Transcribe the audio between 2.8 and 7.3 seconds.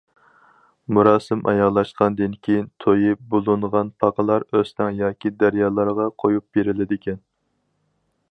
تويى بولۇنغان پاقىلار ئۆستەڭ ياكى دەريالارغا قويۇپ بېرىلىدىكەن.